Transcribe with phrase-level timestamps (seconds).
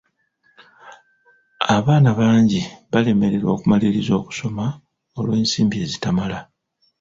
[1.75, 2.61] Abaana bangi
[2.91, 4.65] balemererwa okumaliriza okusoma
[5.19, 6.39] olw'ensimbi ezitamala.